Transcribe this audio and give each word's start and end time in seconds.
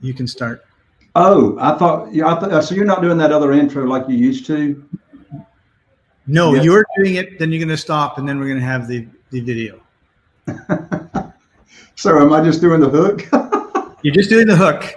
You 0.00 0.14
can 0.14 0.26
start. 0.26 0.64
Oh, 1.14 1.56
I 1.60 1.76
thought, 1.76 2.12
yeah, 2.14 2.28
I 2.28 2.38
thought, 2.38 2.64
so 2.64 2.74
you're 2.74 2.84
not 2.84 3.02
doing 3.02 3.18
that 3.18 3.32
other 3.32 3.52
intro 3.52 3.84
like 3.84 4.08
you 4.08 4.16
used 4.16 4.46
to? 4.46 4.84
No, 6.26 6.54
Yes. 6.54 6.64
you're 6.64 6.84
doing 6.98 7.14
it. 7.16 7.38
Then 7.38 7.50
you're 7.50 7.58
going 7.58 7.68
to 7.70 7.76
stop, 7.76 8.18
and 8.18 8.28
then 8.28 8.38
we're 8.38 8.48
going 8.48 8.60
to 8.60 8.64
have 8.66 8.86
the 8.88 9.06
the 9.30 9.40
video. 9.40 9.80
So 11.96 12.16
am 12.20 12.32
I 12.32 12.40
just 12.44 12.60
doing 12.60 12.78
the 12.80 12.88
hook? 12.88 13.26
You're 14.04 14.14
just 14.14 14.30
doing 14.30 14.46
the 14.46 14.54
hook. 14.54 14.94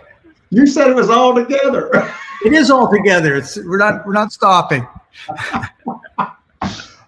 you 0.51 0.67
said 0.67 0.88
it 0.88 0.95
was 0.95 1.09
all 1.09 1.34
together. 1.34 1.90
It 2.45 2.53
is 2.53 2.69
all 2.69 2.91
together. 2.91 3.35
It's 3.35 3.56
we're 3.57 3.78
not 3.79 4.06
we're 4.06 4.13
not 4.13 4.31
stopping. 4.31 4.88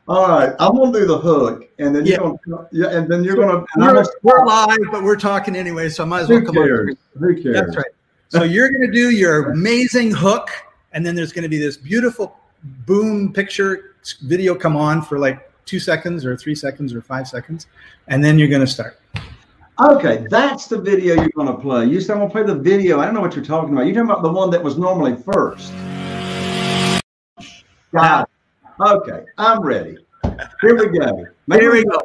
All 0.07 0.27
right, 0.27 0.53
I'm 0.59 0.75
gonna 0.75 0.91
do 0.91 1.05
the 1.05 1.17
hook, 1.17 1.69
and 1.79 1.95
then 1.95 2.05
Yeah. 2.05 2.17
you're 2.21 2.39
gonna, 2.47 2.67
yeah, 2.71 2.97
and 2.97 3.09
then 3.09 3.23
you're 3.23 3.35
gonna. 3.35 3.65
We're, 3.77 3.93
gonna 3.93 4.07
we're 4.21 4.45
live, 4.45 4.77
but 4.91 5.03
we're 5.03 5.15
talking 5.15 5.55
anyway, 5.55 5.89
so 5.89 6.03
I 6.03 6.05
might 6.05 6.21
as 6.21 6.29
well 6.29 6.41
come 6.41 6.57
on. 6.57 6.95
Who 7.19 7.41
cares? 7.41 7.55
That's 7.55 7.77
right. 7.77 7.85
So 8.29 8.43
you're 8.43 8.69
going 8.69 8.81
to 8.81 8.91
do 8.91 9.11
your 9.11 9.51
amazing 9.51 10.09
hook, 10.11 10.49
and 10.91 11.05
then 11.05 11.13
there's 11.13 11.31
going 11.31 11.43
to 11.43 11.49
be 11.49 11.59
this 11.59 11.77
beautiful 11.77 12.35
boom 12.87 13.31
picture 13.31 13.95
video 14.23 14.55
come 14.55 14.75
on 14.75 15.03
for 15.03 15.19
like 15.19 15.51
two 15.65 15.79
seconds 15.79 16.25
or 16.25 16.35
three 16.35 16.55
seconds 16.55 16.95
or 16.95 17.01
five 17.01 17.27
seconds, 17.27 17.67
and 18.07 18.23
then 18.23 18.39
you're 18.39 18.47
going 18.47 18.65
to 18.65 18.67
start. 18.67 18.99
Okay, 19.79 20.25
that's 20.29 20.67
the 20.67 20.79
video 20.79 21.15
you're 21.15 21.31
gonna 21.35 21.57
play. 21.57 21.85
You 21.85 21.99
said 21.99 22.13
I'm 22.13 22.19
gonna 22.19 22.29
play 22.29 22.43
the 22.43 22.53
video. 22.53 22.99
I 22.99 23.05
don't 23.05 23.15
know 23.15 23.21
what 23.21 23.35
you're 23.35 23.43
talking 23.43 23.73
about. 23.73 23.87
You're 23.87 23.95
talking 23.95 24.11
about 24.11 24.21
the 24.21 24.31
one 24.31 24.51
that 24.51 24.63
was 24.63 24.77
normally 24.77 25.15
first. 25.15 25.73
Got 27.91 28.23
it. 28.23 28.32
Okay, 28.79 29.23
I'm 29.37 29.61
ready. 29.61 29.97
Here 30.61 30.75
we 30.75 30.97
go. 30.97 31.25
Maybe 31.47 31.61
Here 31.61 31.71
we 31.73 31.83
go. 31.83 31.99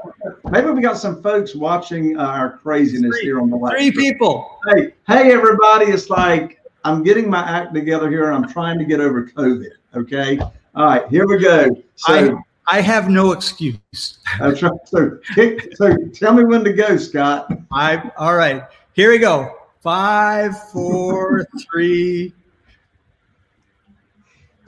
Maybe 0.51 0.71
we 0.71 0.83
got 0.83 0.99
some 0.99 1.23
folks 1.23 1.55
watching 1.55 2.19
uh, 2.19 2.25
our 2.25 2.59
craziness 2.59 3.17
Three- 3.17 3.25
here 3.25 3.41
on 3.41 3.49
the 3.51 3.57
live. 3.57 3.73
Three 3.73 3.91
people. 3.91 4.59
Hey, 4.69 4.93
hey, 5.07 5.33
everybody! 5.33 5.87
It's 5.87 6.11
like 6.11 6.61
I'm 6.85 7.03
getting 7.03 7.31
my 7.31 7.41
act 7.41 7.75
together 7.75 8.11
here, 8.11 8.31
and 8.31 8.45
I'm 8.45 8.53
trying 8.53 8.79
to 8.79 8.85
get 8.85 9.01
over 9.01 9.25
COVID. 9.25 9.71
Okay. 9.95 10.39
All 10.75 10.85
right, 10.87 11.09
here 11.09 11.27
we 11.27 11.39
go. 11.39 11.69
So, 11.97 12.39
I 12.67 12.81
have 12.83 13.09
no 13.09 13.33
excuse. 13.33 14.19
that's 14.39 14.63
right. 14.63 14.73
So, 14.85 15.19
kick, 15.35 15.75
so 15.77 15.97
tell 16.13 16.35
me 16.35 16.45
when 16.45 16.63
to 16.65 16.73
go, 16.73 16.97
Scott. 16.99 17.51
I 17.73 18.11
all 18.19 18.37
right. 18.37 18.63
Here 18.93 19.11
we 19.11 19.19
go. 19.19 19.55
Five, 19.81 20.71
four, 20.71 21.47
three. 21.71 22.35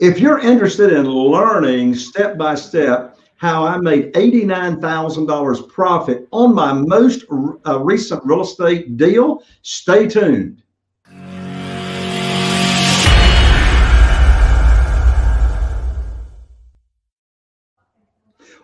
If 0.01 0.19
you're 0.19 0.39
interested 0.39 0.91
in 0.91 1.05
learning 1.05 1.93
step 1.93 2.35
by 2.35 2.55
step 2.55 3.19
how 3.35 3.67
I 3.67 3.77
made 3.77 4.11
$89,000 4.15 5.69
profit 5.69 6.27
on 6.31 6.55
my 6.55 6.73
most 6.73 7.25
uh, 7.67 7.79
recent 7.79 8.25
real 8.25 8.41
estate 8.41 8.97
deal, 8.97 9.43
stay 9.61 10.07
tuned. 10.07 10.63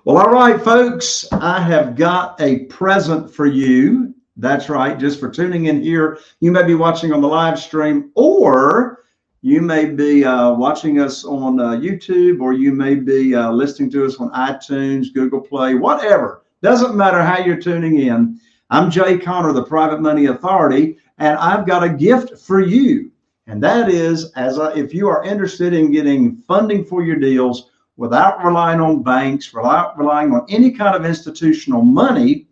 Well, 0.05 0.17
all 0.17 0.31
right, 0.31 0.59
folks, 0.59 1.23
I 1.33 1.61
have 1.61 1.95
got 1.95 2.41
a 2.41 2.65
present 2.65 3.31
for 3.31 3.45
you. 3.45 4.15
That's 4.37 4.69
right, 4.69 4.97
just 4.97 5.19
for 5.19 5.29
tuning 5.29 5.65
in 5.65 5.83
here. 5.83 6.17
You 6.39 6.51
may 6.51 6.63
be 6.63 6.73
watching 6.73 7.13
on 7.13 7.21
the 7.21 7.27
live 7.27 7.59
stream, 7.59 8.09
or 8.15 9.03
you 9.41 9.61
may 9.61 9.85
be 9.85 10.25
uh, 10.25 10.53
watching 10.53 10.99
us 10.99 11.23
on 11.23 11.59
uh, 11.59 11.71
YouTube, 11.71 12.41
or 12.41 12.53
you 12.53 12.71
may 12.71 12.95
be 12.95 13.35
uh, 13.35 13.51
listening 13.51 13.89
to 13.91 14.05
us 14.05 14.17
on 14.17 14.31
iTunes, 14.31 15.13
Google 15.13 15.41
Play, 15.41 15.75
whatever. 15.75 16.43
Doesn't 16.63 16.95
matter 16.95 17.21
how 17.21 17.39
you're 17.39 17.61
tuning 17.61 17.99
in. 17.99 18.39
I'm 18.71 18.89
Jay 18.89 19.17
Conner, 19.17 19.53
the 19.53 19.63
Private 19.63 20.01
Money 20.01 20.25
Authority, 20.25 20.97
and 21.19 21.37
I've 21.37 21.67
got 21.67 21.83
a 21.83 21.89
gift 21.89 22.39
for 22.39 22.61
you. 22.61 23.11
And 23.45 23.63
that 23.63 23.89
is, 23.89 24.31
as 24.33 24.59
I, 24.59 24.73
if 24.73 24.93
you 24.93 25.07
are 25.07 25.23
interested 25.23 25.71
in 25.73 25.91
getting 25.91 26.37
funding 26.47 26.83
for 26.83 27.03
your 27.03 27.15
deals 27.15 27.69
without 27.95 28.43
relying 28.43 28.81
on 28.81 29.03
banks, 29.03 29.53
without 29.53 29.97
relying 29.97 30.33
on 30.33 30.45
any 30.49 30.71
kind 30.71 30.95
of 30.95 31.05
institutional 31.05 31.83
money, 31.83 32.47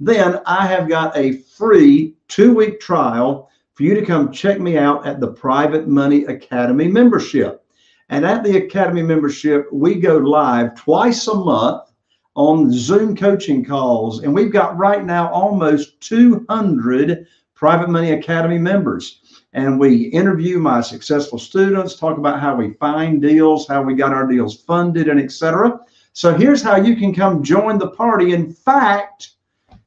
then 0.00 0.40
I 0.46 0.66
have 0.66 0.88
got 0.88 1.16
a 1.16 1.32
free 1.32 2.14
two 2.28 2.54
week 2.54 2.80
trial 2.80 3.50
for 3.80 3.84
you 3.84 3.94
to 3.94 4.04
come 4.04 4.30
check 4.30 4.60
me 4.60 4.76
out 4.76 5.06
at 5.06 5.20
the 5.20 5.32
Private 5.32 5.88
Money 5.88 6.24
Academy 6.26 6.86
membership. 6.86 7.64
And 8.10 8.26
at 8.26 8.44
the 8.44 8.58
Academy 8.58 9.00
membership, 9.00 9.72
we 9.72 9.94
go 9.94 10.18
live 10.18 10.74
twice 10.74 11.26
a 11.28 11.34
month 11.34 11.90
on 12.34 12.70
Zoom 12.70 13.16
coaching 13.16 13.64
calls. 13.64 14.22
And 14.22 14.34
we've 14.34 14.52
got 14.52 14.76
right 14.76 15.02
now 15.02 15.32
almost 15.32 15.98
200 16.02 17.26
Private 17.54 17.88
Money 17.88 18.12
Academy 18.12 18.58
members. 18.58 19.46
And 19.54 19.80
we 19.80 20.08
interview 20.08 20.58
my 20.58 20.82
successful 20.82 21.38
students, 21.38 21.94
talk 21.94 22.18
about 22.18 22.38
how 22.38 22.56
we 22.56 22.74
find 22.74 23.22
deals, 23.22 23.66
how 23.66 23.80
we 23.80 23.94
got 23.94 24.12
our 24.12 24.26
deals 24.26 24.60
funded, 24.60 25.08
and 25.08 25.18
etc. 25.18 25.80
So 26.12 26.36
here's 26.36 26.60
how 26.60 26.76
you 26.76 26.96
can 26.96 27.14
come 27.14 27.42
join 27.42 27.78
the 27.78 27.92
party. 27.92 28.34
In 28.34 28.52
fact, 28.52 29.36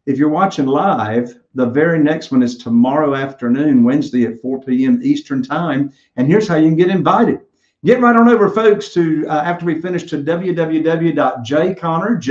if 0.06 0.18
you're 0.18 0.30
watching 0.30 0.66
live, 0.66 1.40
the 1.56 1.66
very 1.66 2.00
next 2.00 2.32
one 2.32 2.44
is 2.44 2.58
tomorrow 2.58 3.16
afternoon, 3.16 3.84
Wednesday 3.84 4.26
at 4.26 4.42
4 4.42 4.62
p.m. 4.62 5.00
Eastern 5.04 5.44
Time. 5.44 5.92
And 6.16 6.28
here's 6.28 6.48
how 6.48 6.56
you 6.56 6.68
can 6.68 6.76
get 6.76 6.90
invited. 6.90 7.40
Get 7.86 8.00
right 8.00 8.16
on 8.16 8.30
over, 8.30 8.50
folks, 8.50 8.94
to 8.94 9.28
uh, 9.28 9.42
after 9.44 9.66
we 9.66 9.82
finish 9.82 10.04
to 10.04 10.18
www.jayconner, 10.18 12.22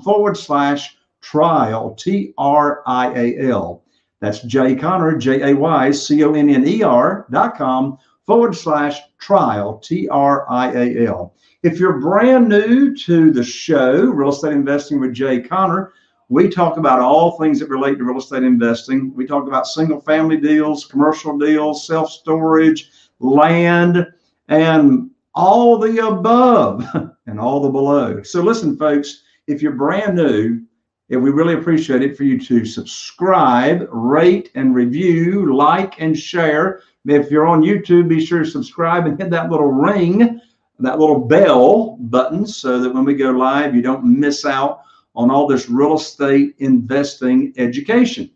forward 0.00 0.36
slash 0.36 0.96
trial, 1.20 1.94
T 1.94 2.32
R 2.38 2.82
I 2.86 3.12
A 3.14 3.50
L. 3.50 3.82
That's 4.20 4.42
Jay 4.42 4.76
Conner, 4.76 5.16
J 5.16 5.50
A 5.50 5.56
Y 5.56 5.90
C 5.90 6.22
O 6.22 6.34
N 6.34 6.48
N 6.48 6.64
E 6.66 6.84
R 6.84 7.26
dot 7.32 7.56
com 7.56 7.98
forward 8.26 8.54
slash 8.54 9.00
trial, 9.18 9.78
T 9.78 10.08
R 10.08 10.48
I 10.50 10.72
A 10.72 11.06
L. 11.06 11.34
If 11.62 11.78
you're 11.78 12.00
brand 12.00 12.48
new 12.48 12.96
to 12.96 13.30
the 13.30 13.44
show, 13.44 14.06
Real 14.06 14.30
Estate 14.30 14.52
Investing 14.52 15.00
with 15.00 15.14
Jay 15.14 15.40
Conner, 15.40 15.92
we 16.32 16.48
talk 16.48 16.78
about 16.78 17.00
all 17.00 17.32
things 17.38 17.60
that 17.60 17.68
relate 17.68 17.98
to 17.98 18.04
real 18.04 18.16
estate 18.16 18.42
investing. 18.42 19.14
We 19.14 19.26
talk 19.26 19.46
about 19.46 19.66
single 19.66 20.00
family 20.00 20.38
deals, 20.38 20.86
commercial 20.86 21.36
deals, 21.36 21.86
self 21.86 22.10
storage, 22.10 22.90
land, 23.18 24.06
and 24.48 25.10
all 25.34 25.76
the 25.76 26.06
above 26.06 26.86
and 27.26 27.38
all 27.38 27.60
the 27.60 27.68
below. 27.68 28.22
So, 28.22 28.40
listen, 28.40 28.78
folks, 28.78 29.24
if 29.46 29.60
you're 29.60 29.72
brand 29.72 30.16
new, 30.16 30.62
and 31.10 31.22
we 31.22 31.30
really 31.30 31.52
appreciate 31.52 32.00
it 32.00 32.16
for 32.16 32.24
you 32.24 32.40
to 32.40 32.64
subscribe, 32.64 33.86
rate, 33.92 34.50
and 34.54 34.74
review, 34.74 35.54
like, 35.54 36.00
and 36.00 36.18
share. 36.18 36.80
If 37.04 37.30
you're 37.30 37.46
on 37.46 37.62
YouTube, 37.62 38.08
be 38.08 38.24
sure 38.24 38.44
to 38.44 38.50
subscribe 38.50 39.06
and 39.06 39.18
hit 39.18 39.30
that 39.30 39.50
little 39.50 39.70
ring, 39.72 40.40
that 40.78 40.98
little 40.98 41.18
bell 41.18 41.96
button, 42.00 42.46
so 42.46 42.80
that 42.80 42.94
when 42.94 43.04
we 43.04 43.14
go 43.14 43.30
live, 43.30 43.74
you 43.74 43.82
don't 43.82 44.04
miss 44.04 44.44
out 44.44 44.82
on 45.14 45.30
all 45.30 45.46
this 45.46 45.68
real 45.68 45.94
estate 45.94 46.54
investing 46.58 47.52
education. 47.56 48.30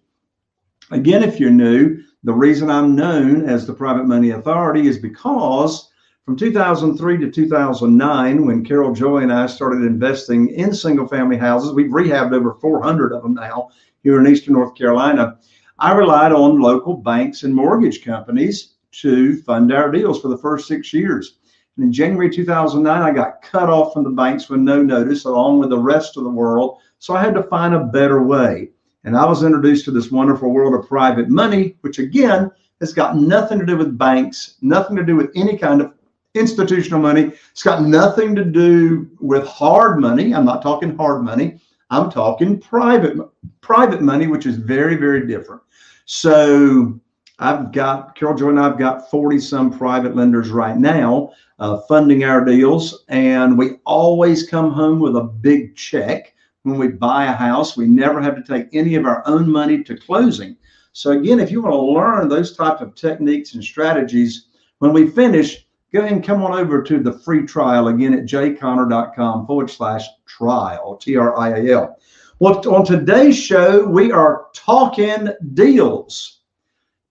Again, 0.90 1.22
if 1.22 1.40
you're 1.40 1.50
new, 1.50 2.02
the 2.24 2.32
reason 2.32 2.70
I'm 2.70 2.94
known 2.94 3.48
as 3.48 3.66
the 3.66 3.72
Private 3.72 4.06
Money 4.06 4.30
Authority 4.30 4.88
is 4.88 4.98
because 4.98 5.90
from 6.24 6.36
2003 6.36 7.18
to 7.18 7.30
2009, 7.30 8.46
when 8.46 8.64
Carol 8.64 8.92
Joy 8.92 9.18
and 9.18 9.32
I 9.32 9.46
started 9.46 9.82
investing 9.82 10.48
in 10.48 10.74
single 10.74 11.06
family 11.06 11.36
houses, 11.36 11.72
we've 11.72 11.90
rehabbed 11.90 12.32
over 12.32 12.54
400 12.54 13.12
of 13.12 13.22
them 13.22 13.34
now 13.34 13.68
here 14.02 14.18
in 14.18 14.26
Eastern 14.26 14.54
North 14.54 14.74
Carolina. 14.74 15.38
I 15.78 15.92
relied 15.92 16.32
on 16.32 16.60
local 16.60 16.94
banks 16.94 17.42
and 17.42 17.54
mortgage 17.54 18.02
companies 18.02 18.76
to 18.92 19.42
fund 19.42 19.72
our 19.72 19.90
deals 19.90 20.22
for 20.22 20.28
the 20.28 20.38
first 20.38 20.66
six 20.66 20.92
years. 20.92 21.38
And 21.76 21.84
in 21.84 21.92
January 21.92 22.30
2009, 22.30 23.02
I 23.02 23.10
got 23.10 23.42
cut 23.42 23.68
off 23.68 23.92
from 23.92 24.04
the 24.04 24.10
banks 24.10 24.48
with 24.48 24.60
no 24.60 24.82
notice, 24.82 25.26
along 25.26 25.58
with 25.58 25.68
the 25.68 25.78
rest 25.78 26.16
of 26.16 26.24
the 26.24 26.30
world. 26.30 26.78
So 26.98 27.14
I 27.14 27.22
had 27.22 27.34
to 27.34 27.42
find 27.42 27.74
a 27.74 27.84
better 27.84 28.22
way. 28.22 28.70
And 29.04 29.16
I 29.16 29.26
was 29.26 29.42
introduced 29.42 29.84
to 29.84 29.90
this 29.90 30.10
wonderful 30.10 30.50
world 30.50 30.74
of 30.74 30.88
private 30.88 31.28
money, 31.28 31.76
which 31.82 31.98
again 31.98 32.50
has 32.80 32.94
got 32.94 33.16
nothing 33.16 33.58
to 33.58 33.66
do 33.66 33.76
with 33.76 33.98
banks, 33.98 34.56
nothing 34.62 34.96
to 34.96 35.04
do 35.04 35.14
with 35.14 35.30
any 35.34 35.58
kind 35.58 35.82
of 35.82 35.92
institutional 36.34 37.00
money. 37.00 37.32
It's 37.52 37.62
got 37.62 37.82
nothing 37.82 38.34
to 38.34 38.44
do 38.44 39.10
with 39.20 39.46
hard 39.46 40.00
money. 40.00 40.34
I'm 40.34 40.46
not 40.46 40.62
talking 40.62 40.96
hard 40.96 41.22
money. 41.22 41.60
I'm 41.90 42.10
talking 42.10 42.58
private 42.60 43.16
private 43.60 44.02
money, 44.02 44.26
which 44.26 44.46
is 44.46 44.56
very, 44.56 44.96
very 44.96 45.26
different. 45.26 45.62
So 46.04 47.00
I've 47.38 47.72
got 47.72 48.14
Carol 48.16 48.36
Joy 48.36 48.50
and 48.50 48.60
I've 48.60 48.78
got 48.78 49.10
40 49.10 49.38
some 49.40 49.76
private 49.76 50.16
lenders 50.16 50.50
right 50.50 50.76
now 50.76 51.32
uh, 51.58 51.80
funding 51.82 52.24
our 52.24 52.44
deals. 52.44 53.04
And 53.08 53.58
we 53.58 53.76
always 53.84 54.48
come 54.48 54.72
home 54.72 55.00
with 55.00 55.16
a 55.16 55.22
big 55.22 55.76
check 55.76 56.34
when 56.62 56.78
we 56.78 56.88
buy 56.88 57.26
a 57.26 57.32
house. 57.32 57.76
We 57.76 57.86
never 57.86 58.20
have 58.20 58.36
to 58.36 58.42
take 58.42 58.68
any 58.72 58.94
of 58.94 59.06
our 59.06 59.22
own 59.26 59.50
money 59.50 59.82
to 59.84 59.96
closing. 59.96 60.56
So, 60.92 61.10
again, 61.10 61.40
if 61.40 61.50
you 61.50 61.60
want 61.60 61.74
to 61.74 61.80
learn 61.80 62.28
those 62.28 62.56
type 62.56 62.80
of 62.80 62.94
techniques 62.94 63.54
and 63.54 63.62
strategies, 63.62 64.46
when 64.78 64.92
we 64.92 65.08
finish, 65.10 65.65
go 65.96 66.02
ahead 66.02 66.12
and 66.12 66.22
come 66.22 66.42
on 66.42 66.52
over 66.52 66.82
to 66.82 67.02
the 67.02 67.12
free 67.20 67.46
trial 67.46 67.88
again 67.88 68.12
at 68.12 68.26
jayconner.com 68.26 69.46
forward 69.46 69.70
slash 69.70 70.06
trial, 70.26 70.94
T 70.96 71.16
R 71.16 71.38
I 71.38 71.60
A 71.60 71.74
L. 71.74 71.96
Well, 72.38 72.68
on 72.68 72.84
today's 72.84 73.38
show, 73.38 73.82
we 73.82 74.12
are 74.12 74.48
talking 74.52 75.28
deals. 75.54 76.40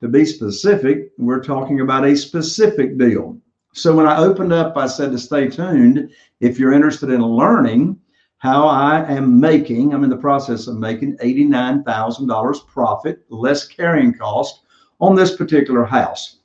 To 0.02 0.08
be 0.08 0.24
specific, 0.24 1.10
we're 1.18 1.44
talking 1.44 1.82
about 1.82 2.06
a 2.06 2.16
specific 2.16 3.00
deal. 3.00 3.40
So 3.74 3.96
when 3.96 4.06
I 4.06 4.18
opened 4.18 4.54
up, 4.54 4.78
I 4.78 4.86
said 4.86 5.12
to 5.14 5.18
stay 5.18 5.48
tuned. 5.48 6.12
If 6.40 6.60
you're 6.60 6.74
interested 6.74 7.10
in 7.10 7.24
learning 7.24 8.00
how 8.38 8.68
I 8.68 9.04
am 9.12 9.40
making, 9.40 9.96
I'm 9.96 10.04
in 10.04 10.12
the 10.12 10.18
process 10.18 10.68
of 10.68 10.78
making 10.78 11.18
$89,000 11.18 12.68
profit, 12.68 13.26
less 13.30 13.66
carrying 13.66 14.14
cost 14.14 14.62
on 15.00 15.16
this 15.16 15.36
particular 15.36 15.86
house. 15.86 16.42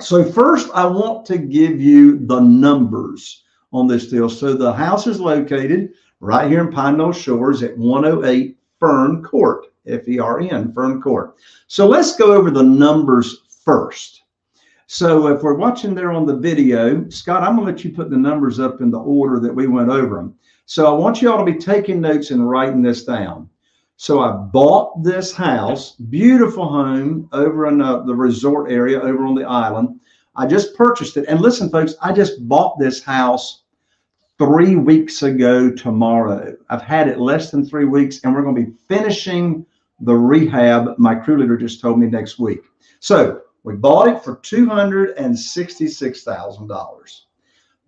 So 0.00 0.24
first, 0.24 0.70
I 0.74 0.86
want 0.86 1.26
to 1.26 1.38
give 1.38 1.80
you 1.80 2.24
the 2.26 2.38
numbers 2.38 3.42
on 3.72 3.88
this 3.88 4.08
deal. 4.08 4.30
So 4.30 4.54
the 4.54 4.72
house 4.72 5.06
is 5.08 5.20
located 5.20 5.92
right 6.20 6.48
here 6.48 6.60
in 6.60 6.70
Pine 6.70 6.96
Knoll 6.96 7.12
Shores 7.12 7.62
at 7.64 7.76
108 7.76 8.56
Fern 8.78 9.24
Court, 9.24 9.66
F-E-R-N, 9.86 10.72
Fern 10.72 11.02
Court. 11.02 11.34
So 11.66 11.88
let's 11.88 12.16
go 12.16 12.32
over 12.32 12.50
the 12.50 12.62
numbers 12.62 13.40
first. 13.64 14.22
So 14.86 15.26
if 15.26 15.42
we're 15.42 15.54
watching 15.54 15.94
there 15.94 16.12
on 16.12 16.26
the 16.26 16.36
video, 16.36 17.08
Scott, 17.10 17.42
I'm 17.42 17.56
gonna 17.56 17.66
let 17.66 17.84
you 17.84 17.90
put 17.90 18.08
the 18.08 18.16
numbers 18.16 18.60
up 18.60 18.80
in 18.80 18.90
the 18.90 19.00
order 19.00 19.40
that 19.40 19.54
we 19.54 19.66
went 19.66 19.90
over 19.90 20.16
them. 20.16 20.34
So 20.64 20.86
I 20.86 20.96
want 20.96 21.20
you 21.20 21.30
all 21.30 21.44
to 21.44 21.52
be 21.52 21.58
taking 21.58 22.00
notes 22.00 22.30
and 22.30 22.48
writing 22.48 22.82
this 22.82 23.04
down. 23.04 23.50
So 24.00 24.20
I 24.20 24.30
bought 24.30 25.02
this 25.02 25.34
house, 25.34 25.96
beautiful 25.96 26.68
home 26.68 27.28
over 27.32 27.66
in 27.66 27.82
uh, 27.82 28.02
the 28.02 28.14
resort 28.14 28.70
area 28.70 29.00
over 29.00 29.26
on 29.26 29.34
the 29.34 29.42
island. 29.42 29.98
I 30.36 30.46
just 30.46 30.76
purchased 30.76 31.16
it. 31.16 31.24
And 31.26 31.40
listen, 31.40 31.68
folks, 31.68 31.96
I 32.00 32.12
just 32.12 32.46
bought 32.46 32.78
this 32.78 33.02
house 33.02 33.64
three 34.38 34.76
weeks 34.76 35.24
ago 35.24 35.72
tomorrow. 35.72 36.56
I've 36.70 36.82
had 36.82 37.08
it 37.08 37.18
less 37.18 37.50
than 37.50 37.66
three 37.66 37.86
weeks, 37.86 38.20
and 38.22 38.32
we're 38.32 38.44
going 38.44 38.54
to 38.54 38.66
be 38.66 38.72
finishing 38.86 39.66
the 39.98 40.14
rehab. 40.14 40.96
My 40.96 41.16
crew 41.16 41.36
leader 41.36 41.56
just 41.56 41.80
told 41.80 41.98
me 41.98 42.06
next 42.06 42.38
week. 42.38 42.60
So 43.00 43.40
we 43.64 43.74
bought 43.74 44.06
it 44.06 44.22
for 44.22 44.36
$266,000. 44.36 47.20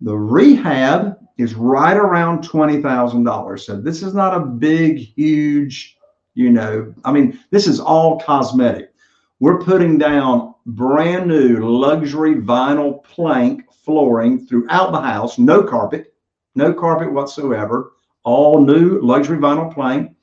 The 0.01 0.17
rehab 0.17 1.17
is 1.37 1.55
right 1.55 1.95
around 1.95 2.43
$20,000. 2.43 3.59
So 3.61 3.79
this 3.79 4.03
is 4.03 4.13
not 4.13 4.35
a 4.35 4.41
big, 4.41 4.97
huge, 4.97 5.95
you 6.33 6.49
know, 6.49 6.93
I 7.03 7.11
mean, 7.11 7.39
this 7.49 7.67
is 7.67 7.79
all 7.79 8.19
cosmetic. 8.19 8.93
We're 9.39 9.59
putting 9.59 9.97
down 9.97 10.53
brand 10.65 11.27
new 11.27 11.57
luxury 11.67 12.35
vinyl 12.35 13.03
plank 13.03 13.63
flooring 13.83 14.45
throughout 14.45 14.91
the 14.91 15.01
house, 15.01 15.39
no 15.39 15.63
carpet, 15.63 16.13
no 16.55 16.73
carpet 16.73 17.11
whatsoever, 17.11 17.93
all 18.23 18.63
new 18.63 18.99
luxury 19.01 19.37
vinyl 19.37 19.73
plank. 19.73 20.15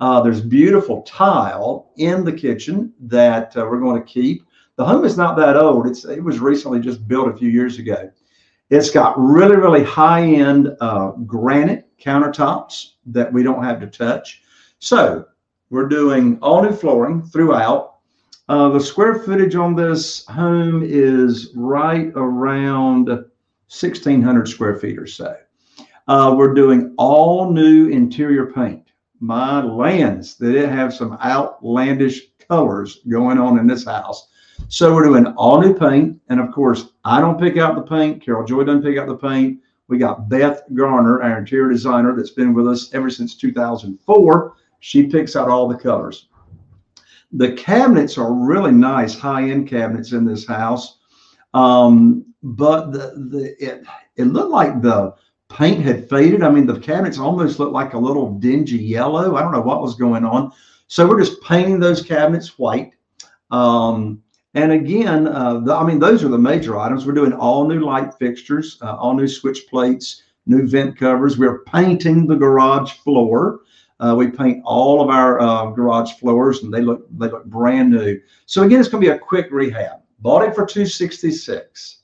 Uh, 0.00 0.20
there's 0.20 0.40
beautiful 0.40 1.02
tile 1.02 1.92
in 1.96 2.24
the 2.24 2.32
kitchen 2.32 2.92
that 3.00 3.56
uh, 3.56 3.64
we're 3.64 3.80
going 3.80 4.00
to 4.00 4.06
keep. 4.06 4.42
The 4.76 4.84
home 4.84 5.04
is 5.04 5.16
not 5.16 5.36
that 5.36 5.56
old. 5.56 5.86
It's 5.86 6.04
it 6.04 6.22
was 6.22 6.38
recently 6.38 6.80
just 6.80 7.08
built 7.08 7.28
a 7.28 7.36
few 7.36 7.48
years 7.48 7.78
ago. 7.78 8.10
It's 8.68 8.90
got 8.90 9.18
really 9.18 9.56
really 9.56 9.84
high 9.84 10.22
end 10.22 10.76
uh, 10.80 11.12
granite 11.24 11.88
countertops 11.98 12.90
that 13.06 13.32
we 13.32 13.42
don't 13.42 13.64
have 13.64 13.80
to 13.80 13.86
touch. 13.86 14.42
So 14.80 15.24
we're 15.70 15.88
doing 15.88 16.38
all 16.40 16.62
new 16.62 16.72
flooring 16.72 17.22
throughout. 17.22 17.96
Uh, 18.48 18.68
the 18.68 18.80
square 18.80 19.18
footage 19.18 19.56
on 19.56 19.74
this 19.74 20.24
home 20.26 20.82
is 20.84 21.52
right 21.56 22.12
around 22.14 23.08
1,600 23.08 24.48
square 24.48 24.76
feet 24.76 24.98
or 24.98 25.06
so. 25.06 25.36
Uh, 26.06 26.34
we're 26.36 26.54
doing 26.54 26.94
all 26.98 27.50
new 27.50 27.88
interior 27.88 28.52
paint. 28.52 28.84
My 29.18 29.60
lands, 29.60 30.36
that 30.36 30.54
it 30.54 30.68
have 30.68 30.94
some 30.94 31.18
outlandish 31.24 32.28
colors 32.48 33.00
going 33.08 33.38
on 33.38 33.58
in 33.58 33.66
this 33.66 33.84
house. 33.84 34.28
So 34.68 34.94
we're 34.94 35.04
doing 35.04 35.26
all 35.36 35.60
new 35.60 35.74
paint. 35.74 36.20
And 36.28 36.38
of 36.38 36.52
course, 36.52 36.90
I 37.04 37.20
don't 37.20 37.40
pick 37.40 37.56
out 37.56 37.74
the 37.74 37.82
paint. 37.82 38.22
Carol 38.22 38.46
Joy 38.46 38.62
doesn't 38.62 38.82
pick 38.82 38.98
out 38.98 39.08
the 39.08 39.16
paint. 39.16 39.60
We 39.88 39.98
got 39.98 40.28
Beth 40.28 40.62
Garner, 40.74 41.22
our 41.22 41.38
interior 41.38 41.70
designer, 41.70 42.14
that's 42.14 42.30
been 42.30 42.54
with 42.54 42.68
us 42.68 42.92
ever 42.92 43.10
since 43.10 43.36
2004. 43.36 44.54
She 44.86 45.08
picks 45.08 45.34
out 45.34 45.48
all 45.48 45.66
the 45.66 45.76
colors. 45.76 46.28
The 47.32 47.54
cabinets 47.54 48.16
are 48.16 48.32
really 48.32 48.70
nice, 48.70 49.18
high-end 49.18 49.68
cabinets 49.68 50.12
in 50.12 50.24
this 50.24 50.46
house. 50.46 50.98
Um, 51.54 52.24
but 52.44 52.92
the, 52.92 53.12
the 53.30 53.56
it 53.58 53.84
it 54.14 54.26
looked 54.26 54.52
like 54.52 54.80
the 54.80 55.12
paint 55.48 55.82
had 55.82 56.08
faded. 56.08 56.44
I 56.44 56.50
mean, 56.50 56.66
the 56.66 56.78
cabinets 56.78 57.18
almost 57.18 57.58
looked 57.58 57.72
like 57.72 57.94
a 57.94 57.98
little 57.98 58.38
dingy 58.38 58.78
yellow. 58.78 59.34
I 59.34 59.42
don't 59.42 59.50
know 59.50 59.60
what 59.60 59.82
was 59.82 59.96
going 59.96 60.24
on. 60.24 60.52
So 60.86 61.04
we're 61.08 61.20
just 61.20 61.42
painting 61.42 61.80
those 61.80 62.00
cabinets 62.00 62.56
white. 62.56 62.92
Um, 63.50 64.22
and 64.54 64.70
again, 64.70 65.26
uh, 65.26 65.58
the, 65.64 65.74
I 65.74 65.84
mean, 65.84 65.98
those 65.98 66.22
are 66.22 66.28
the 66.28 66.38
major 66.38 66.78
items. 66.78 67.04
We're 67.04 67.12
doing 67.12 67.32
all 67.32 67.66
new 67.66 67.80
light 67.80 68.14
fixtures, 68.20 68.78
uh, 68.82 68.94
all 68.94 69.14
new 69.14 69.26
switch 69.26 69.66
plates, 69.66 70.22
new 70.46 70.64
vent 70.68 70.96
covers. 70.96 71.38
We're 71.38 71.64
painting 71.64 72.28
the 72.28 72.36
garage 72.36 72.92
floor. 72.92 73.62
Uh, 73.98 74.14
we 74.16 74.28
paint 74.28 74.62
all 74.64 75.00
of 75.00 75.08
our 75.08 75.40
uh, 75.40 75.70
garage 75.70 76.12
floors, 76.14 76.62
and 76.62 76.72
they 76.72 76.82
look 76.82 77.06
they 77.18 77.28
look 77.28 77.44
brand 77.46 77.90
new. 77.90 78.20
So 78.44 78.62
again, 78.62 78.80
it's 78.80 78.88
going 78.88 79.02
to 79.02 79.10
be 79.10 79.14
a 79.14 79.18
quick 79.18 79.48
rehab. 79.50 80.00
Bought 80.20 80.42
it 80.42 80.54
for 80.54 80.66
266. 80.66 82.02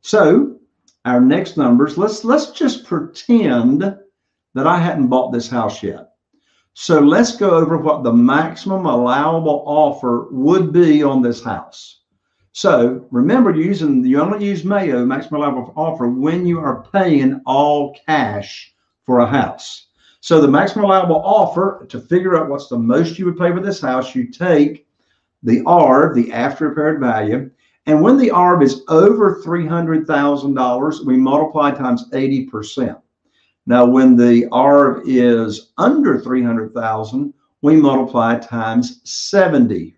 So 0.00 0.59
our 1.04 1.20
next 1.20 1.56
numbers, 1.56 1.96
let's 1.96 2.24
let's 2.24 2.50
just 2.50 2.84
pretend 2.84 3.80
that 4.54 4.66
I 4.66 4.78
hadn't 4.78 5.08
bought 5.08 5.32
this 5.32 5.48
house 5.48 5.82
yet. 5.82 6.10
So 6.74 7.00
let's 7.00 7.36
go 7.36 7.50
over 7.50 7.76
what 7.76 8.04
the 8.04 8.12
maximum 8.12 8.86
allowable 8.86 9.64
offer 9.66 10.28
would 10.30 10.72
be 10.72 11.02
on 11.02 11.22
this 11.22 11.42
house. 11.42 12.00
So 12.52 13.06
remember, 13.10 13.54
using 13.54 14.04
you 14.04 14.20
only 14.20 14.46
use 14.46 14.64
MAO 14.64 15.04
maximum 15.04 15.40
allowable 15.40 15.72
offer 15.76 16.08
when 16.08 16.46
you 16.46 16.58
are 16.58 16.84
paying 16.92 17.40
all 17.46 17.96
cash 18.06 18.74
for 19.04 19.20
a 19.20 19.26
house. 19.26 19.86
So 20.20 20.40
the 20.40 20.48
maximum 20.48 20.84
allowable 20.84 21.22
offer 21.24 21.86
to 21.88 22.00
figure 22.00 22.36
out 22.36 22.48
what's 22.48 22.68
the 22.68 22.78
most 22.78 23.18
you 23.18 23.24
would 23.24 23.38
pay 23.38 23.50
for 23.52 23.60
this 23.60 23.80
house, 23.80 24.14
you 24.14 24.30
take 24.30 24.86
the 25.42 25.62
R, 25.64 26.12
the 26.12 26.32
after 26.32 26.68
repaired 26.68 27.00
value, 27.00 27.50
and 27.86 28.02
when 28.02 28.18
the 28.18 28.30
ARV 28.30 28.62
is 28.62 28.82
over 28.88 29.42
$300,000, 29.42 31.06
we 31.06 31.16
multiply 31.16 31.70
times 31.70 32.08
80%. 32.10 33.00
Now, 33.66 33.84
when 33.84 34.16
the 34.16 34.46
ARV 34.52 35.02
is 35.06 35.72
under 35.78 36.20
300,000, 36.20 37.34
we 37.62 37.76
multiply 37.76 38.38
times 38.38 39.00
70%. 39.04 39.94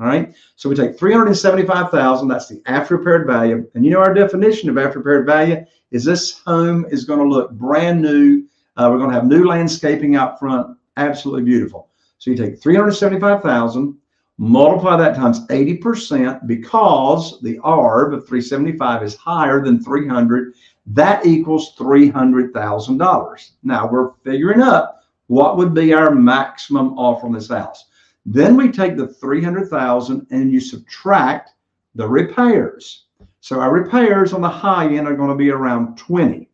All 0.00 0.06
right. 0.06 0.34
So 0.56 0.68
we 0.68 0.74
take 0.74 0.98
375,000. 0.98 2.26
That's 2.26 2.48
the 2.48 2.62
after 2.66 2.96
repaired 2.96 3.26
value. 3.26 3.68
And 3.74 3.84
you 3.84 3.90
know, 3.90 3.98
our 3.98 4.14
definition 4.14 4.70
of 4.70 4.78
after 4.78 4.98
repaired 4.98 5.26
value 5.26 5.64
is 5.90 6.04
this 6.04 6.40
home 6.40 6.86
is 6.90 7.04
going 7.04 7.18
to 7.18 7.28
look 7.28 7.50
brand 7.50 8.00
new. 8.00 8.46
Uh, 8.76 8.88
we're 8.90 8.98
going 8.98 9.10
to 9.10 9.14
have 9.14 9.26
new 9.26 9.46
landscaping 9.46 10.16
out 10.16 10.38
front. 10.38 10.74
Absolutely 10.96 11.42
beautiful. 11.42 11.90
So 12.16 12.30
you 12.30 12.36
take 12.36 12.62
375,000, 12.62 13.96
multiply 14.40 14.96
that 14.96 15.14
times 15.14 15.46
80% 15.48 16.46
because 16.46 17.38
the 17.42 17.58
ARV 17.58 18.14
of 18.14 18.26
375 18.26 19.02
is 19.02 19.14
higher 19.14 19.62
than 19.62 19.84
300 19.84 20.54
that 20.86 21.26
equals 21.26 21.76
$300,000. 21.76 23.50
Now 23.62 23.86
we're 23.86 24.12
figuring 24.24 24.62
up 24.62 25.04
what 25.26 25.58
would 25.58 25.74
be 25.74 25.92
our 25.92 26.14
maximum 26.14 26.98
offer 26.98 27.26
on 27.26 27.34
this 27.34 27.50
house. 27.50 27.84
Then 28.24 28.56
we 28.56 28.72
take 28.72 28.96
the 28.96 29.08
300,000 29.08 30.26
and 30.30 30.50
you 30.50 30.58
subtract 30.58 31.50
the 31.94 32.08
repairs. 32.08 33.08
So 33.40 33.60
our 33.60 33.72
repairs 33.72 34.32
on 34.32 34.40
the 34.40 34.48
high 34.48 34.88
end 34.88 35.06
are 35.06 35.16
going 35.16 35.28
to 35.28 35.36
be 35.36 35.50
around 35.50 35.98
20. 35.98 36.48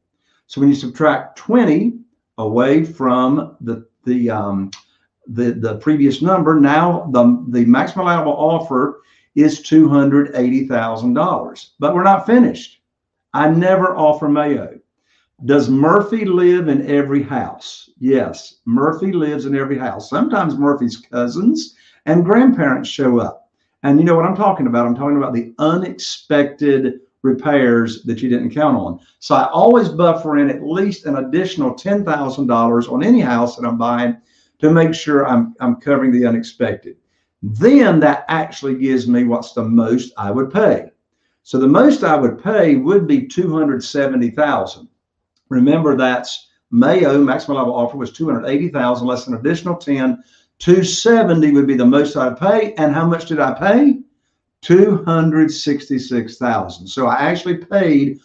So 0.49 0.61
when 0.61 0.71
you 0.71 0.77
subtract 0.77 1.39
20 1.39 2.01
away 2.39 2.85
from 2.85 3.57
the 3.61 3.87
the 4.05 4.31
um, 4.31 4.71
the, 5.29 5.53
the 5.53 5.77
previous 5.77 6.21
number, 6.23 6.59
now 6.59 7.09
the, 7.13 7.45
the 7.49 7.65
maximum 7.65 8.07
allowable 8.07 8.33
offer 8.33 9.03
is 9.35 9.61
$280,000. 9.61 11.69
But 11.79 11.95
we're 11.95 12.03
not 12.03 12.27
finished. 12.27 12.81
I 13.35 13.51
never 13.51 13.95
offer 13.97 14.29
MAO. 14.29 14.71
Does 15.45 15.69
Murphy 15.69 16.25
live 16.25 16.69
in 16.69 16.91
every 16.91 17.23
house? 17.23 17.91
Yes, 17.99 18.61
Murphy 18.65 19.13
lives 19.13 19.45
in 19.45 19.55
every 19.55 19.77
house. 19.77 20.09
Sometimes 20.09 20.57
Murphy's 20.57 20.97
cousins 20.97 21.75
and 22.07 22.25
grandparents 22.25 22.89
show 22.89 23.21
up. 23.21 23.51
And 23.83 23.99
you 23.99 24.05
know 24.05 24.17
what 24.17 24.25
I'm 24.25 24.35
talking 24.35 24.67
about? 24.67 24.87
I'm 24.87 24.95
talking 24.95 25.19
about 25.19 25.35
the 25.35 25.55
unexpected 25.59 27.01
repairs 27.23 28.03
that 28.05 28.23
you 28.23 28.31
didn't 28.31 28.55
count 28.55 28.77
on. 28.77 29.01
So 29.19 29.35
I 29.35 29.51
always 29.51 29.91
buffer 29.91 30.39
in 30.39 30.49
at 30.49 30.63
least 30.63 31.05
an 31.05 31.17
additional 31.17 31.75
$10,000 31.75 32.93
on 32.93 33.05
any 33.05 33.21
house 33.21 33.57
that 33.57 33.67
I'm 33.67 33.77
buying 33.77 34.17
to 34.61 34.71
make 34.71 34.95
sure 34.95 35.27
I'm, 35.27 35.55
I'm 35.61 35.77
covering 35.77 36.13
the 36.13 36.27
unexpected. 36.27 36.97
Then 37.43 38.01
that 38.01 38.25
actually 38.29 38.77
gives 38.77 39.07
me 39.07 39.25
what's 39.25 39.53
the 39.53 39.65
most 39.65 40.13
I 40.17 40.31
would 40.31 40.51
pay. 40.53 40.91
So 41.43 41.59
the 41.59 41.69
most 41.69 42.03
I 42.03 42.17
would 42.17 42.43
pay 42.43 42.77
would 42.77 43.07
be 43.07 43.27
270,000. 43.27 44.89
Remember 45.49 45.97
that's 45.97 46.49
MAO 46.71 47.19
maximum 47.19 47.57
allowable 47.57 47.77
offer 47.77 47.97
was 47.97 48.13
280,000 48.13 49.07
less 49.07 49.29
an 49.29 49.35
additional 49.35 49.77
10. 49.77 50.23
270 50.59 51.53
would 51.53 51.67
be 51.67 51.77
the 51.77 51.85
most 51.85 52.17
I'd 52.17 52.39
pay. 52.39 52.73
And 52.75 52.95
how 52.95 53.07
much 53.07 53.27
did 53.27 53.39
I 53.39 53.53
pay? 53.53 53.99
266,000. 54.63 56.87
So 56.89 57.07
I 57.07 57.17
actually 57.17 57.59
paid 57.59 58.19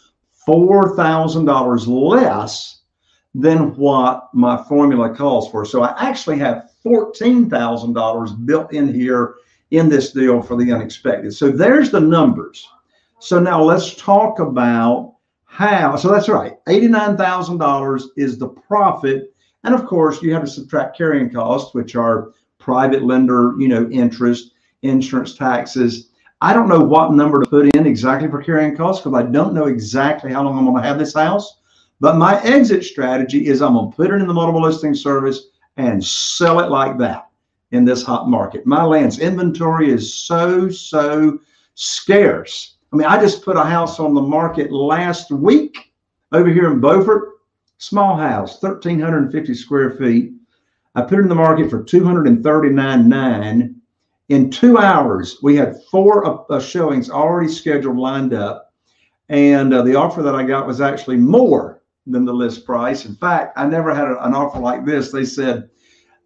$4,000 0.47 1.87
less 1.87 2.80
than 3.33 3.75
what 3.77 4.29
my 4.33 4.61
formula 4.63 5.15
calls 5.15 5.49
for. 5.49 5.65
So 5.65 5.83
I 5.83 5.95
actually 6.09 6.37
have 6.39 6.71
$14,000 6.85 8.45
built 8.45 8.73
in 8.73 8.93
here 8.93 9.35
in 9.71 9.87
this 9.87 10.11
deal 10.11 10.41
for 10.41 10.57
the 10.57 10.71
unexpected. 10.71 11.33
So 11.33 11.49
there's 11.49 11.91
the 11.91 11.99
numbers. 11.99 12.67
So 13.19 13.39
now 13.39 13.61
let's 13.63 13.95
talk 13.95 14.39
about 14.39 15.15
how. 15.45 15.95
So 15.95 16.11
that's 16.11 16.27
right. 16.27 16.63
$89,000 16.65 18.03
is 18.17 18.37
the 18.37 18.49
profit. 18.49 19.33
And 19.63 19.73
of 19.73 19.85
course, 19.85 20.21
you 20.21 20.33
have 20.33 20.43
to 20.43 20.49
subtract 20.49 20.97
carrying 20.97 21.29
costs, 21.29 21.73
which 21.73 21.95
are 21.95 22.33
private 22.57 23.03
lender, 23.03 23.53
you 23.57 23.67
know, 23.67 23.87
interest, 23.89 24.53
insurance 24.81 25.35
taxes. 25.35 26.09
I 26.41 26.53
don't 26.53 26.67
know 26.67 26.79
what 26.79 27.13
number 27.13 27.41
to 27.41 27.49
put 27.49 27.75
in 27.75 27.85
exactly 27.85 28.29
for 28.29 28.41
carrying 28.41 28.75
costs 28.75 29.03
because 29.03 29.17
I 29.17 29.29
don't 29.29 29.53
know 29.53 29.65
exactly 29.65 30.33
how 30.33 30.43
long 30.43 30.57
I'm 30.57 30.65
going 30.65 30.81
to 30.81 30.87
have 30.87 30.97
this 30.97 31.13
house. 31.13 31.60
But 32.01 32.17
my 32.17 32.41
exit 32.43 32.83
strategy 32.83 33.47
is 33.47 33.61
I'm 33.61 33.75
going 33.75 33.91
to 33.91 33.95
put 33.95 34.11
it 34.11 34.19
in 34.19 34.27
the 34.27 34.33
multiple 34.33 34.61
listing 34.61 34.93
service 34.93 35.47
and 35.77 36.03
sell 36.03 36.59
it 36.59 36.69
like 36.69 36.97
that 36.97 37.29
in 37.71 37.85
this 37.85 38.03
hot 38.03 38.27
market. 38.27 38.65
My 38.65 38.83
land's 38.83 39.19
inventory 39.19 39.89
is 39.89 40.13
so, 40.13 40.69
so 40.69 41.39
scarce 41.75 42.75
I 42.91 42.97
mean, 42.97 43.07
I 43.07 43.19
just 43.21 43.43
put 43.43 43.55
a 43.55 43.63
house 43.63 43.99
on 43.99 44.13
the 44.13 44.21
market 44.21 44.69
last 44.71 45.31
week 45.31 45.93
over 46.33 46.49
here 46.49 46.69
in 46.69 46.81
Beaufort, 46.81 47.35
small 47.77 48.17
house, 48.17 48.61
1,350 48.61 49.53
square 49.53 49.91
feet. 49.91 50.33
I 50.95 51.03
put 51.03 51.19
it 51.19 51.21
in 51.21 51.29
the 51.29 51.35
market 51.35 51.69
for 51.69 51.83
239.9. 51.83 53.75
In 54.27 54.49
two 54.49 54.77
hours, 54.77 55.37
we 55.41 55.55
had 55.55 55.81
four 55.89 56.51
uh, 56.51 56.59
showings 56.59 57.09
already 57.09 57.47
scheduled 57.47 57.97
lined 57.97 58.33
up. 58.33 58.73
And 59.29 59.73
uh, 59.73 59.83
the 59.83 59.95
offer 59.95 60.21
that 60.21 60.35
I 60.35 60.43
got 60.43 60.67
was 60.67 60.81
actually 60.81 61.15
more 61.15 61.80
than 62.07 62.25
the 62.25 62.33
list 62.33 62.65
price. 62.65 63.05
In 63.05 63.15
fact, 63.15 63.57
I 63.57 63.67
never 63.67 63.93
had 63.93 64.07
an 64.07 64.33
offer 64.33 64.59
like 64.59 64.85
this. 64.85 65.11
They 65.11 65.25
said, 65.25 65.69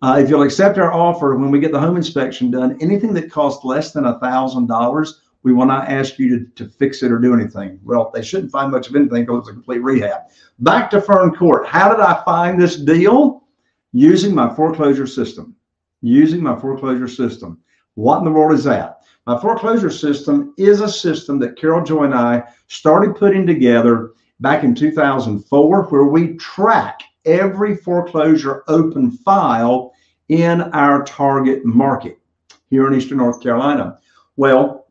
uh, 0.02 0.20
if 0.22 0.30
you'll 0.30 0.44
accept 0.44 0.78
our 0.78 0.92
offer 0.92 1.36
when 1.36 1.52
we 1.52 1.60
get 1.60 1.72
the 1.72 1.80
home 1.80 1.98
inspection 1.98 2.52
done, 2.52 2.78
anything 2.82 3.14
that 3.14 3.32
costs 3.32 3.66
less 3.66 3.92
than 3.92 4.06
a 4.06 4.20
thousand 4.20 4.68
dollars, 4.68 5.22
we 5.44 5.54
will 5.54 5.66
not 5.66 5.90
ask 5.90 6.18
you 6.18 6.40
to, 6.40 6.46
to 6.56 6.70
fix 6.70 7.04
it 7.04 7.12
or 7.12 7.20
do 7.20 7.34
anything. 7.34 7.80
Well, 7.84 8.12
they 8.14 8.24
shouldn't 8.24 8.52
find 8.52 8.72
much 8.72 8.88
of 8.88 8.96
anything 8.96 9.26
because 9.26 9.42
it's 9.42 9.50
a 9.50 9.54
complete 9.54 9.84
rehab. 9.84 10.22
Back 10.60 10.90
to 10.92 11.02
Fern 11.02 11.36
Court. 11.36 11.68
How 11.68 11.90
did 11.90 12.00
I 12.00 12.24
find 12.24 12.60
this 12.60 12.78
deal? 12.78 13.44
Using 13.92 14.34
my 14.34 14.54
foreclosure 14.56 15.08
system. 15.08 15.56
Using 16.02 16.42
my 16.42 16.60
foreclosure 16.60 17.08
system. 17.08 17.60
What 17.94 18.20
in 18.20 18.26
the 18.26 18.32
world 18.32 18.58
is 18.58 18.64
that? 18.66 19.04
My 19.28 19.40
foreclosure 19.40 19.92
system 19.92 20.54
is 20.58 20.82
a 20.82 20.90
system 20.90 21.40
that 21.40 21.58
Carol 21.58 21.84
Joy 21.84 22.04
and 22.04 22.14
I 22.14 22.44
started 22.68 23.16
putting 23.16 23.46
together 23.46 24.14
back 24.40 24.64
in 24.64 24.76
2004, 24.76 25.84
where 25.84 26.04
we 26.06 26.36
track 26.36 27.02
every 27.26 27.76
foreclosure 27.76 28.64
open 28.68 29.12
file 29.12 29.94
in 30.30 30.62
our 30.74 31.04
target 31.04 31.66
market 31.66 32.20
here 32.70 32.88
in 32.88 32.96
Eastern 32.96 33.18
North 33.20 33.42
Carolina. 33.42 34.00
Well, 34.36 34.88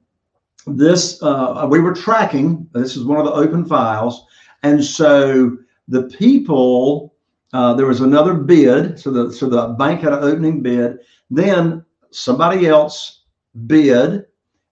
this 0.67 1.23
uh, 1.23 1.67
we 1.71 1.81
were 1.81 1.93
tracking. 1.93 2.69
This 2.73 2.97
is 2.97 3.05
one 3.05 3.19
of 3.19 3.27
the 3.27 3.33
open 3.33 3.65
files, 3.65 4.25
and 4.63 4.83
so 4.83 5.57
the 5.89 6.05
people 6.05 7.15
uh, 7.53 7.75
there 7.75 7.87
was 7.87 8.01
another 8.01 8.35
bid. 8.35 8.99
So 8.99 9.11
the 9.11 9.33
so 9.33 9.49
the 9.49 9.69
bank 9.69 10.01
had 10.01 10.13
an 10.13 10.25
opening 10.25 10.63
bid. 10.63 10.99
Then 11.31 11.85
somebody 12.11 12.67
else 12.67 13.25
bid, 13.67 14.27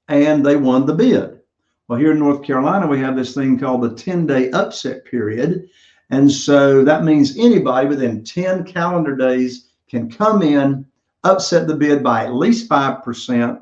and 0.09 0.45
they 0.45 0.57
won 0.57 0.87
the 0.87 0.95
bid. 0.95 1.42
Well, 1.89 1.99
here 1.99 2.13
in 2.13 2.19
North 2.19 2.43
Carolina, 2.43 2.87
we 2.87 3.01
have 3.01 3.17
this 3.17 3.35
thing 3.35 3.59
called 3.59 3.83
the 3.83 3.95
10 3.95 4.27
day 4.27 4.51
upset 4.53 5.05
period. 5.05 5.69
And 6.11 6.31
so 6.31 6.85
that 6.85 7.05
means 7.05 7.39
anybody 7.39 7.89
within 7.89 8.23
10 8.23 8.65
calendar 8.65 9.17
days 9.17 9.71
can 9.89 10.11
come 10.11 10.43
in, 10.43 10.87
upset 11.25 11.67
the 11.67 11.75
bid 11.75 12.03
by 12.03 12.25
at 12.25 12.35
least 12.35 12.69
5%, 12.69 13.61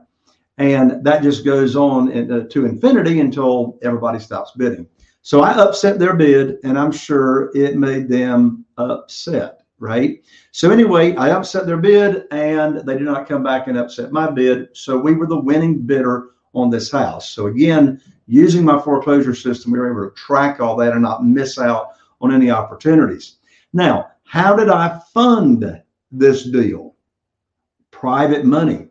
and 0.59 1.05
that 1.05 1.23
just 1.23 1.45
goes 1.45 1.75
on 1.77 2.31
uh, 2.31 2.47
to 2.49 2.67
infinity 2.67 3.21
until 3.21 3.79
everybody 3.83 4.19
stops 4.19 4.53
bidding. 4.57 4.87
So 5.23 5.41
I 5.41 5.53
upset 5.53 5.99
their 5.99 6.15
bid, 6.15 6.59
and 6.65 6.79
I'm 6.79 6.93
sure 6.93 7.51
it 7.55 7.77
made 7.77 8.09
them 8.09 8.65
upset, 8.77 9.63
right? 9.79 10.23
So 10.53 10.71
anyway, 10.71 11.15
I 11.17 11.31
upset 11.31 11.67
their 11.67 11.79
bid, 11.79 12.25
and 12.31 12.79
they 12.87 12.95
did 12.95 13.07
not 13.07 13.29
come 13.29 13.43
back 13.43 13.69
and 13.69 13.79
upset 13.79 14.13
my 14.13 14.31
bid. 14.31 14.69
So 14.75 14.99
we 14.99 15.15
were 15.15 15.27
the 15.27 15.41
winning 15.41 15.83
bidder 15.87 16.31
on 16.55 16.71
this 16.71 16.91
house. 16.91 17.31
So 17.31 17.47
again, 17.47 18.01
using 18.27 18.65
my 18.65 18.81
foreclosure 18.81 19.35
system, 19.35 19.73
we 19.73 19.79
were 19.79 19.91
able 19.91 20.11
to 20.11 20.17
track 20.17 20.61
all 20.61 20.77
that 20.77 20.93
and 20.93 21.03
not 21.03 21.25
miss 21.25 21.59
out 21.59 21.91
on 22.21 22.33
any 22.33 22.51
opportunities. 22.51 23.37
Now, 23.73 24.11
how 24.25 24.55
did 24.55 24.69
I 24.69 25.01
fund 25.13 25.83
this 26.13 26.45
deal? 26.45 26.95
Private 27.91 28.45
money. 28.45 28.89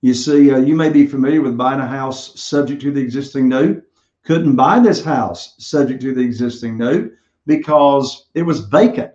You 0.00 0.14
see, 0.14 0.50
uh, 0.50 0.58
you 0.58 0.74
may 0.74 0.88
be 0.88 1.06
familiar 1.06 1.40
with 1.40 1.56
buying 1.56 1.80
a 1.80 1.86
house 1.86 2.40
subject 2.40 2.82
to 2.82 2.92
the 2.92 3.00
existing 3.00 3.48
note. 3.48 3.82
Couldn't 4.24 4.56
buy 4.56 4.80
this 4.80 5.04
house 5.04 5.54
subject 5.58 6.00
to 6.02 6.14
the 6.14 6.20
existing 6.20 6.76
note 6.76 7.12
because 7.46 8.26
it 8.34 8.42
was 8.42 8.60
vacant. 8.60 9.12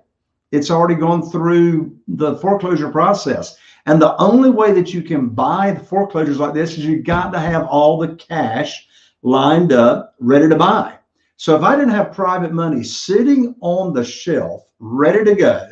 It's 0.51 0.71
already 0.71 0.95
gone 0.95 1.29
through 1.29 1.97
the 2.07 2.37
foreclosure 2.37 2.89
process. 2.89 3.57
And 3.87 4.01
the 4.01 4.21
only 4.21 4.49
way 4.49 4.73
that 4.73 4.93
you 4.93 5.01
can 5.01 5.29
buy 5.29 5.71
the 5.71 5.79
foreclosures 5.79 6.39
like 6.39 6.53
this 6.53 6.77
is 6.77 6.85
you've 6.85 7.05
got 7.05 7.31
to 7.31 7.39
have 7.39 7.65
all 7.67 7.97
the 7.97 8.15
cash 8.15 8.85
lined 9.23 9.71
up, 9.71 10.13
ready 10.19 10.49
to 10.49 10.57
buy. 10.57 10.95
So 11.37 11.55
if 11.55 11.63
I 11.63 11.77
didn't 11.77 11.93
have 11.93 12.11
private 12.11 12.51
money 12.51 12.83
sitting 12.83 13.55
on 13.61 13.93
the 13.93 14.03
shelf, 14.03 14.63
ready 14.79 15.23
to 15.23 15.35
go 15.35 15.69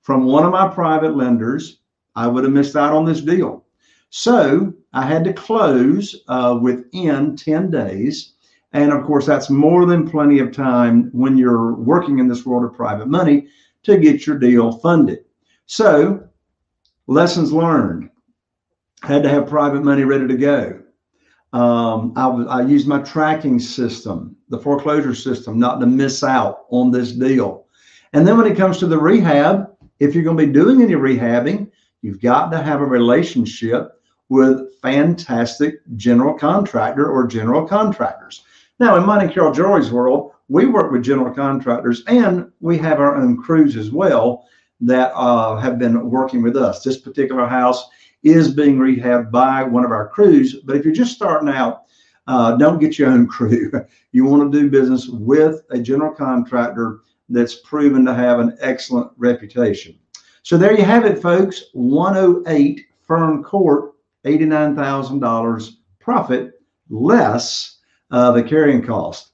from 0.00 0.24
one 0.24 0.44
of 0.44 0.52
my 0.52 0.66
private 0.66 1.14
lenders, 1.14 1.80
I 2.16 2.26
would 2.26 2.44
have 2.44 2.52
missed 2.54 2.74
out 2.74 2.94
on 2.94 3.04
this 3.04 3.20
deal. 3.20 3.66
So 4.08 4.72
I 4.94 5.04
had 5.04 5.22
to 5.24 5.34
close 5.34 6.22
uh, 6.28 6.58
within 6.60 7.36
10 7.36 7.70
days. 7.70 8.32
And 8.72 8.92
of 8.92 9.04
course, 9.04 9.26
that's 9.26 9.50
more 9.50 9.84
than 9.84 10.10
plenty 10.10 10.38
of 10.38 10.52
time 10.52 11.10
when 11.12 11.36
you're 11.36 11.74
working 11.74 12.18
in 12.18 12.28
this 12.28 12.46
world 12.46 12.64
of 12.64 12.74
private 12.74 13.08
money 13.08 13.48
to 13.82 13.98
get 13.98 14.26
your 14.26 14.38
deal 14.38 14.72
funded. 14.72 15.26
So, 15.66 16.28
lessons 17.06 17.52
learned 17.52 18.10
had 19.02 19.22
to 19.22 19.28
have 19.28 19.48
private 19.48 19.82
money 19.82 20.04
ready 20.04 20.28
to 20.28 20.36
go. 20.36 20.80
Um, 21.52 22.12
I, 22.16 22.28
I 22.28 22.62
used 22.62 22.88
my 22.88 23.00
tracking 23.00 23.58
system, 23.58 24.36
the 24.48 24.58
foreclosure 24.58 25.14
system, 25.14 25.58
not 25.58 25.80
to 25.80 25.86
miss 25.86 26.22
out 26.22 26.64
on 26.70 26.90
this 26.90 27.12
deal. 27.12 27.66
And 28.12 28.26
then 28.26 28.38
when 28.38 28.50
it 28.50 28.56
comes 28.56 28.78
to 28.78 28.86
the 28.86 28.98
rehab, 28.98 29.70
if 29.98 30.14
you're 30.14 30.24
going 30.24 30.36
to 30.36 30.46
be 30.46 30.52
doing 30.52 30.82
any 30.82 30.94
rehabbing, 30.94 31.70
you've 32.00 32.20
got 32.20 32.50
to 32.50 32.62
have 32.62 32.80
a 32.80 32.86
relationship 32.86 34.00
with 34.28 34.74
fantastic 34.80 35.80
general 35.96 36.34
contractor 36.34 37.10
or 37.10 37.26
general 37.26 37.66
contractors. 37.66 38.44
Now, 38.78 38.96
in 38.96 39.04
mine 39.04 39.22
and 39.22 39.32
Carol 39.32 39.52
Joy's 39.52 39.92
world, 39.92 40.32
we 40.48 40.66
work 40.66 40.90
with 40.90 41.04
general 41.04 41.34
contractors 41.34 42.02
and 42.06 42.50
we 42.60 42.78
have 42.78 42.98
our 42.98 43.14
own 43.14 43.36
crews 43.36 43.76
as 43.76 43.90
well 43.90 44.46
that 44.82 45.12
uh, 45.14 45.56
have 45.56 45.78
been 45.78 46.10
working 46.10 46.42
with 46.42 46.56
us. 46.56 46.82
This 46.82 46.98
particular 46.98 47.46
house 47.46 47.88
is 48.22 48.52
being 48.52 48.78
rehabbed 48.78 49.30
by 49.30 49.62
one 49.62 49.84
of 49.84 49.90
our 49.90 50.08
crews. 50.08 50.56
But 50.64 50.76
if 50.76 50.84
you're 50.84 50.94
just 50.94 51.14
starting 51.14 51.48
out, 51.48 51.82
uh, 52.26 52.56
don't 52.56 52.78
get 52.78 52.98
your 52.98 53.10
own 53.10 53.26
crew. 53.28 53.72
you 54.12 54.24
want 54.24 54.52
to 54.52 54.60
do 54.60 54.70
business 54.70 55.08
with 55.08 55.62
a 55.70 55.78
general 55.78 56.14
contractor 56.14 57.00
that's 57.28 57.54
proven 57.54 58.04
to 58.04 58.14
have 58.14 58.40
an 58.40 58.56
excellent 58.60 59.10
reputation. 59.16 59.98
So 60.42 60.58
there 60.58 60.76
you 60.76 60.84
have 60.84 61.04
it, 61.06 61.22
folks. 61.22 61.64
108 61.72 62.84
Fern 63.00 63.42
Court, 63.42 63.92
$89,000 64.24 65.70
profit 66.00 66.52
less 66.90 67.78
uh, 68.10 68.32
the 68.32 68.42
carrying 68.42 68.82
cost. 68.82 69.30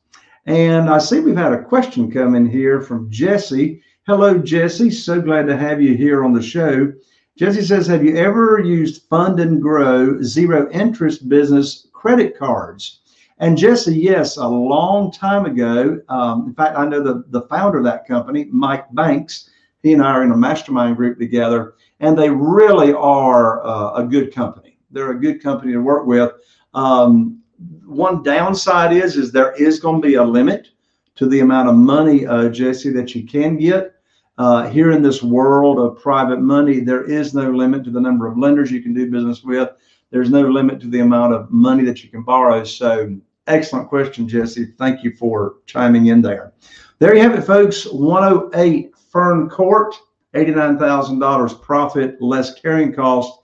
And 0.46 0.88
I 0.88 0.98
see 0.98 1.20
we've 1.20 1.36
had 1.36 1.52
a 1.52 1.62
question 1.62 2.10
come 2.10 2.34
in 2.34 2.48
here 2.48 2.80
from 2.80 3.10
Jesse. 3.10 3.82
Hello, 4.08 4.38
Jesse. 4.38 4.90
So 4.90 5.20
glad 5.20 5.46
to 5.48 5.54
have 5.58 5.82
you 5.82 5.94
here 5.94 6.24
on 6.24 6.32
the 6.32 6.40
show. 6.40 6.90
Jesse 7.36 7.60
says, 7.60 7.86
Have 7.88 8.02
you 8.02 8.16
ever 8.16 8.58
used 8.58 9.02
Fund 9.02 9.38
and 9.38 9.60
Grow 9.60 10.22
zero 10.22 10.66
interest 10.70 11.28
business 11.28 11.88
credit 11.92 12.34
cards? 12.34 13.00
And 13.36 13.58
Jesse, 13.58 13.94
yes, 13.94 14.38
a 14.38 14.48
long 14.48 15.12
time 15.12 15.44
ago. 15.44 16.00
Um, 16.08 16.46
in 16.46 16.54
fact, 16.54 16.78
I 16.78 16.86
know 16.86 17.02
the, 17.02 17.24
the 17.28 17.42
founder 17.48 17.76
of 17.76 17.84
that 17.84 18.08
company, 18.08 18.46
Mike 18.50 18.86
Banks. 18.94 19.50
He 19.82 19.92
and 19.92 20.02
I 20.02 20.12
are 20.12 20.24
in 20.24 20.32
a 20.32 20.36
mastermind 20.38 20.96
group 20.96 21.18
together, 21.18 21.74
and 22.00 22.18
they 22.18 22.30
really 22.30 22.94
are 22.94 23.62
uh, 23.62 23.92
a 23.92 24.04
good 24.04 24.34
company. 24.34 24.78
They're 24.90 25.10
a 25.10 25.20
good 25.20 25.42
company 25.42 25.74
to 25.74 25.82
work 25.82 26.06
with. 26.06 26.32
Um, 26.72 27.42
one 27.84 28.22
downside 28.22 28.96
is 28.96 29.18
is 29.18 29.32
there 29.32 29.52
is 29.62 29.78
going 29.78 30.00
to 30.00 30.08
be 30.08 30.14
a 30.14 30.24
limit 30.24 30.68
to 31.16 31.26
the 31.26 31.40
amount 31.40 31.68
of 31.68 31.74
money, 31.74 32.26
uh, 32.26 32.48
Jesse, 32.48 32.90
that 32.92 33.14
you 33.14 33.26
can 33.26 33.58
get. 33.58 33.96
Uh, 34.38 34.68
here 34.70 34.92
in 34.92 35.02
this 35.02 35.20
world 35.20 35.80
of 35.80 36.00
private 36.00 36.40
money, 36.40 36.78
there 36.78 37.02
is 37.02 37.34
no 37.34 37.50
limit 37.50 37.82
to 37.82 37.90
the 37.90 38.00
number 38.00 38.28
of 38.28 38.38
lenders 38.38 38.70
you 38.70 38.80
can 38.80 38.94
do 38.94 39.10
business 39.10 39.42
with. 39.42 39.68
There's 40.10 40.30
no 40.30 40.42
limit 40.42 40.80
to 40.80 40.86
the 40.86 41.00
amount 41.00 41.34
of 41.34 41.50
money 41.50 41.84
that 41.84 42.04
you 42.04 42.08
can 42.08 42.22
borrow. 42.22 42.62
So, 42.62 43.18
excellent 43.48 43.88
question, 43.88 44.28
Jesse. 44.28 44.66
Thank 44.78 45.02
you 45.02 45.16
for 45.16 45.56
chiming 45.66 46.06
in 46.06 46.22
there. 46.22 46.52
There 47.00 47.14
you 47.14 47.22
have 47.22 47.34
it, 47.34 47.42
folks. 47.42 47.84
108 47.86 48.96
Fern 48.96 49.48
Court, 49.50 49.94
$89,000 50.34 51.60
profit, 51.60 52.22
less 52.22 52.54
carrying 52.54 52.92
cost. 52.92 53.40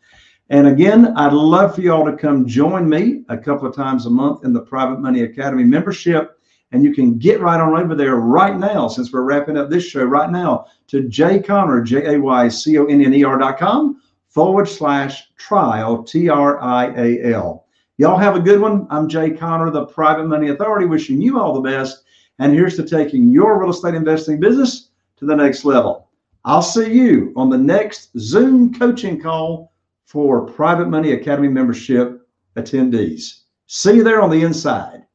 And 0.50 0.68
again, 0.68 1.12
I'd 1.16 1.32
love 1.32 1.74
for 1.74 1.80
y'all 1.80 2.04
to 2.04 2.16
come 2.16 2.46
join 2.46 2.88
me 2.88 3.24
a 3.28 3.36
couple 3.36 3.66
of 3.66 3.74
times 3.74 4.06
a 4.06 4.10
month 4.10 4.44
in 4.44 4.52
the 4.52 4.60
Private 4.60 5.00
Money 5.00 5.22
Academy 5.22 5.64
membership. 5.64 6.33
And 6.74 6.82
you 6.82 6.92
can 6.92 7.18
get 7.18 7.40
right 7.40 7.60
on 7.60 7.80
over 7.80 7.94
there 7.94 8.16
right 8.16 8.58
now, 8.58 8.88
since 8.88 9.12
we're 9.12 9.22
wrapping 9.22 9.56
up 9.56 9.70
this 9.70 9.86
show 9.86 10.02
right 10.02 10.28
now, 10.28 10.66
to 10.88 11.08
Jay 11.08 11.40
Conner, 11.40 11.80
J 11.80 12.16
A 12.16 12.20
Y 12.20 12.48
C 12.48 12.76
O 12.78 12.86
N 12.86 13.00
N 13.00 13.14
E 13.14 13.22
R 13.22 13.38
dot 13.38 13.58
com 13.58 14.02
forward 14.28 14.68
slash 14.68 15.32
trial, 15.36 16.02
T 16.02 16.28
R 16.28 16.60
I 16.60 16.86
A 16.96 17.32
L. 17.32 17.66
Y'all 17.98 18.18
have 18.18 18.34
a 18.34 18.40
good 18.40 18.60
one. 18.60 18.88
I'm 18.90 19.08
Jay 19.08 19.30
Conner, 19.30 19.70
the 19.70 19.86
Private 19.86 20.26
Money 20.26 20.48
Authority, 20.48 20.86
wishing 20.86 21.22
you 21.22 21.38
all 21.38 21.54
the 21.54 21.60
best. 21.60 22.02
And 22.40 22.52
here's 22.52 22.74
to 22.74 22.82
taking 22.82 23.30
your 23.30 23.60
real 23.60 23.70
estate 23.70 23.94
investing 23.94 24.40
business 24.40 24.88
to 25.18 25.26
the 25.26 25.36
next 25.36 25.64
level. 25.64 26.10
I'll 26.44 26.60
see 26.60 26.92
you 26.92 27.32
on 27.36 27.50
the 27.50 27.56
next 27.56 28.10
Zoom 28.18 28.74
coaching 28.74 29.22
call 29.22 29.72
for 30.06 30.44
Private 30.44 30.88
Money 30.88 31.12
Academy 31.12 31.46
membership 31.46 32.26
attendees. 32.56 33.42
See 33.66 33.94
you 33.94 34.02
there 34.02 34.20
on 34.20 34.30
the 34.30 34.42
inside. 34.42 35.06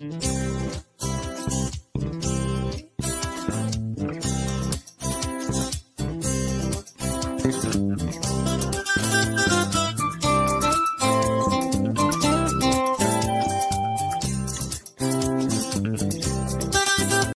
Thank 0.00 0.39